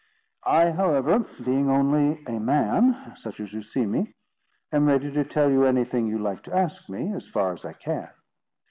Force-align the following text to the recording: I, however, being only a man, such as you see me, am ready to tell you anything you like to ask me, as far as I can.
I, 0.47 0.71
however, 0.71 1.19
being 1.45 1.69
only 1.69 2.25
a 2.25 2.39
man, 2.39 3.13
such 3.17 3.39
as 3.39 3.53
you 3.53 3.61
see 3.61 3.85
me, 3.85 4.15
am 4.71 4.87
ready 4.87 5.11
to 5.11 5.23
tell 5.23 5.51
you 5.51 5.63
anything 5.65 6.07
you 6.07 6.17
like 6.17 6.41
to 6.45 6.55
ask 6.55 6.89
me, 6.89 7.13
as 7.13 7.27
far 7.27 7.53
as 7.53 7.65
I 7.65 7.73
can. 7.73 8.09